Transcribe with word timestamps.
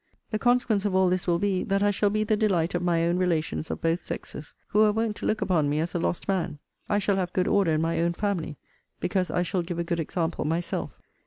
The 0.31 0.39
consequence 0.39 0.83
of 0.85 0.95
all 0.95 1.09
this 1.09 1.27
will 1.27 1.37
be, 1.37 1.63
that 1.65 1.83
I 1.83 1.91
shall 1.91 2.09
be 2.09 2.23
the 2.23 2.35
delight 2.35 2.73
of 2.73 2.81
my 2.81 3.03
own 3.05 3.17
relations 3.19 3.69
of 3.69 3.81
both 3.81 4.01
sexes, 4.01 4.55
who 4.69 4.79
were 4.79 4.91
wont 4.91 5.15
to 5.17 5.27
look 5.27 5.43
upon 5.43 5.69
me 5.69 5.79
as 5.79 5.93
a 5.93 5.99
lost 5.99 6.27
man. 6.27 6.57
I 6.89 6.97
shall 6.97 7.17
have 7.17 7.33
good 7.33 7.47
order 7.47 7.71
in 7.73 7.81
my 7.83 8.01
own 8.01 8.13
family, 8.13 8.57
because 8.99 9.29
I 9.29 9.43
shall 9.43 9.61
give 9.61 9.77
a 9.77 9.83
good 9.83 9.99
example 9.99 10.43
myself. 10.43 10.99